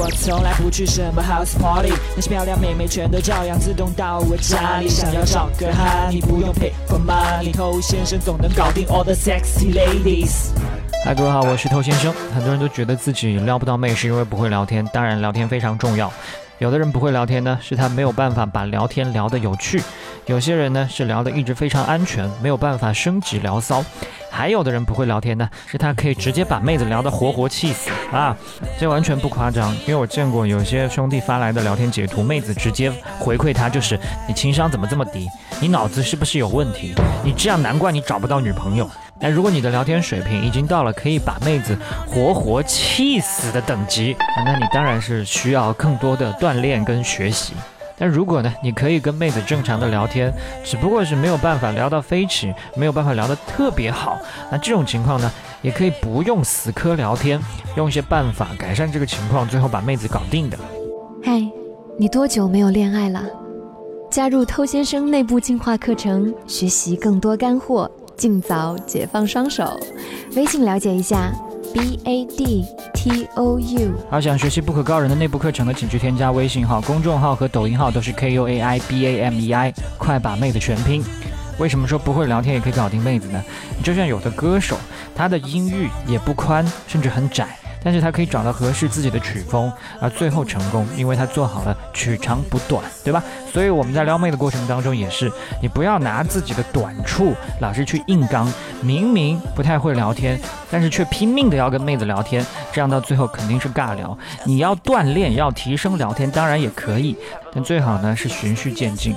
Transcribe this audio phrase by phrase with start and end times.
[0.00, 4.88] 我从来不去什么 house party，那些漂亮妹妹全都照样自动到我家里。
[4.88, 10.50] 想要找个哈，你不用 pay for money，偷先生总能搞定 all the sexy ladies。
[11.04, 12.14] 嗨，各位好，我是偷先生。
[12.32, 16.12] 很多人都觉得自己撩不到妹是因为不会聊天，当然聊天非常重要。
[16.58, 19.80] 有的人不会聊天呢，是他没有办法把聊天聊得有趣；
[20.28, 23.82] 有些人呢是聊得一直非常安全，没有办法升级聊骚；
[24.30, 28.36] 还有的人不会聊天呢，是他可以直接把妹子聊得活活气死啊！
[28.78, 35.26] 这完全不夸张，因为我见过有些兄弟发来的聊天截图，妹子直接回馈他就是：“你情商怎么这么低？
[35.62, 36.92] 你脑子是不是有问题？
[37.24, 38.88] 你这样难怪你找不到女朋友。”
[39.18, 44.14] 但如果你的聊天水平已经到了可以把妹子活活气死的等级，
[44.44, 47.54] 那你当然是需要更多的锻炼跟学习。
[47.98, 50.32] 但如果呢，你可以跟妹子正常的聊天，
[50.64, 54.18] 只不过是没有办法聊到飞起，没有办法聊得特别好，
[54.50, 55.30] 那这种情况呢，
[55.62, 57.40] 也可以不用死磕聊天，
[57.76, 60.58] 用一些办法改善这个情况，最后把妹子搞定的。
[61.22, 61.44] 嗨，
[61.98, 63.22] 你多久没有恋爱了？
[64.10, 67.90] 加入偷先生内部进化课程，学习更多干货。
[68.16, 69.78] 尽早解放双手，
[70.34, 71.30] 微信了解一下
[71.72, 72.64] ，b a d
[72.98, 73.94] t o u。
[74.10, 81.04] 而，想学习不可告人的内部课程的，请去添加微信号、公众号和抖音号，都是 k u a i b a m e i，快把妹子全拼。
[81.58, 83.40] 为什么说不会聊天也可以搞定妹子呢？
[83.84, 84.76] 就像有的歌手，
[85.14, 87.56] 他的音域也不宽，甚至很窄。
[87.82, 93.22] 但是他可以找到合适自己的曲风，而最后成功，因为他做好了取长补短，对吧？
[93.52, 95.30] 所以我们在撩妹的过程当中也是，
[95.62, 100.38] 你不要拿自己的短处老是去硬刚，明明不太会聊天，
[100.70, 104.16] 但是却拼命的要跟妹子聊天，这样到最后肯定是尬聊。
[104.44, 107.16] 你要锻炼，要提升聊天，当然也可以，
[107.52, 109.14] 但最好呢是循序渐进。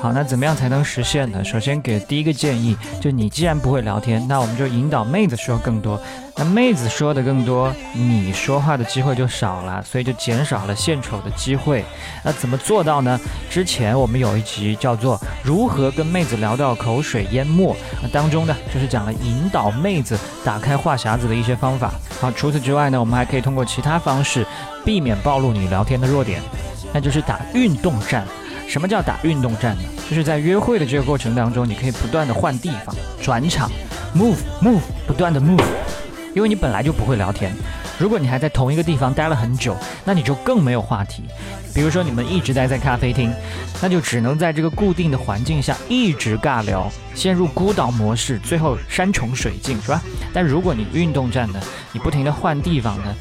[0.00, 1.42] 好，那怎么样才能实现呢？
[1.42, 6.00] 首先给第一个建议，就你既然不会聊天，那我们就引导妹子说更多。
[6.36, 11.84] 那妹子说的更多，你说话的机会就少了，所以就减少了献丑的机会。
[12.22, 13.18] 那怎么做到呢？
[13.50, 17.74] 之前我们有一集叫做《如何跟妹子聊到口水淹没》，
[18.12, 21.92] 当中呢就是讲了引导妹子打开话匣子的一些方法。
[22.20, 24.46] 好，除此之外呢，我们还可以通过其他方式
[24.84, 26.40] 避免暴露你聊天的弱点，
[26.94, 28.24] 那就是打运动战。
[28.68, 29.82] 什么叫打运动战呢？
[30.10, 33.70] 就是在约会的这个过程当中，你可以不断的换地方、转场
[34.14, 35.64] ，move move，不断的 move，
[36.34, 37.50] 因为你本来就不会聊天。
[37.98, 39.74] 如果你还在同一个地方待了很久，
[40.04, 41.24] 那你就更没有话题。
[41.74, 43.32] 比如说你们一直待在咖啡厅，
[43.80, 50.00] 那就只能在这个固定的环境下一直尬聊，陷入孤岛模式，最后山穷水尽，是吧？
[50.32, 53.14] 但如果你运动战呢，你不停的换地方呢？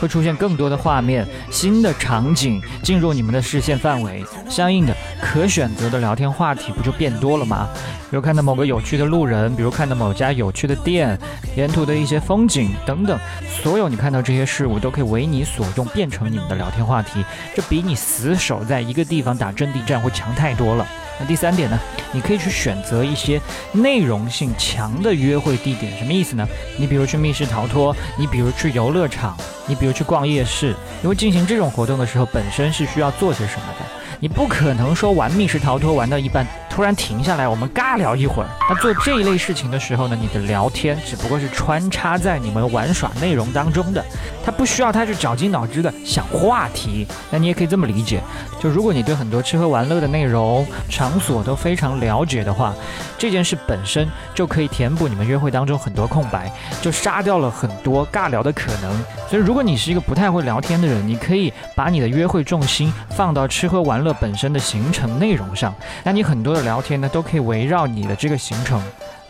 [0.00, 7.68] 会出现更多的画面，新的场景进入你们的视线范围，相应的可选择的聊天话题不就变多了吗？
[8.10, 11.18] 比如看到某个有趣的路人，比如看到某家有趣的店，
[11.56, 13.18] 沿途的一些风景等等，
[13.62, 20.86] 所有你看到这些事物都可以为你所用，变成你们的聊天话题，这比你死守在一个地方打阵地战会强太多了。
[21.20, 21.78] 那第三点呢？
[22.12, 23.40] 你可以去选择一些
[23.72, 26.46] 内容性强的约会地点，什么意思呢？
[26.78, 29.36] 你比如去密室逃脱，你比如去游乐场，
[29.66, 33.84] 你比如去逛夜市，因为进行这种活动的时候，本身是需要做些什么的。
[34.20, 36.46] 你不可能说玩密室逃脱玩到一半
[36.78, 38.48] 突然停下来，我们尬聊一会儿。
[38.70, 44.00] 那做这一类事情的时候呢，你的聊天只不过是穿插在你们玩耍内容当中的，
[44.44, 47.04] 他不需要他去绞尽脑汁的想话题。
[47.32, 48.22] 那你也可以这么理解，
[48.60, 52.72] 就如果你对很多吃喝玩乐的内容场所都非常了解的话，
[53.18, 56.48] 这件事本身就可以填补你们约会当中很多空白，
[56.80, 59.04] 就杀掉了很多尬聊的可能。
[59.28, 64.14] 所以如果你是一个不太会聊天的人，你可以把你的约会重心放到吃喝玩乐。
[64.20, 65.74] 本身的行程内容上，
[66.04, 68.78] 那你很多的聊天呢，都可以围绕你的这个行程，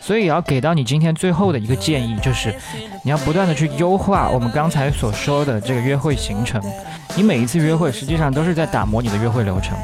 [0.01, 2.53] 所以也要给到你今天最后的一个建议，就是
[3.01, 6.61] 你要不断的去优化我们刚才所说的这个约会行程。
[7.15, 9.77] 你每一次约会，实际上都是在打磨你的约会流程。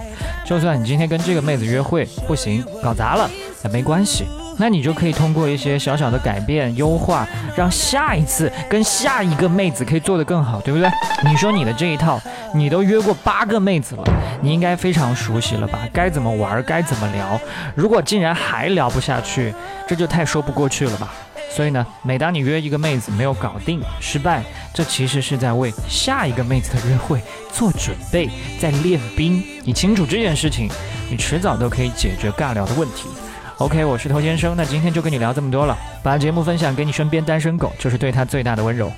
[0.45, 3.29] 就算你今天跟这个妹子约会不行，搞砸了，
[3.63, 4.25] 也没关系。
[4.57, 10.89] 那你就可以通过一些小小的改变、优化，让下一次跟下一个妹子可以做得更好，对不对？
[11.23, 12.19] 你说你的这一套，
[12.53, 14.03] 你都约过八个妹子了，
[14.41, 15.79] 你应该非常熟悉了吧？
[15.91, 17.39] 该怎么玩，该怎么聊？
[17.75, 19.53] 如果竟然还聊不下去，
[19.87, 21.11] 这就太说不过去了吧？
[21.49, 24.43] 所以呢，每当你约一个妹子没有搞定、失败，
[24.73, 27.21] 这其实是在为下一个妹子的约会
[27.51, 28.29] 做准备，
[28.59, 29.41] 在练兵。
[29.63, 30.69] 你清楚这件事情，
[31.09, 33.07] 你迟早都可以解决尬聊的问题。
[33.59, 35.77] OK，我是头先生，那今天就跟你聊这么多了。
[36.03, 38.91] 把节目分享给你身边单身狗，就是对他最大的温柔。